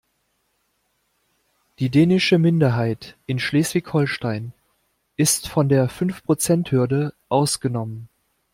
[1.77, 4.51] Die dänische Minderheit in Schleswig-Holstein
[5.15, 8.09] ist von der Fünfprozenthürde ausgenommen.